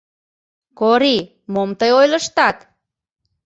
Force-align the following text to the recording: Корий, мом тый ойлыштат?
Корий, 0.79 1.21
мом 1.53 1.69
тый 1.79 1.91
ойлыштат? 1.99 2.57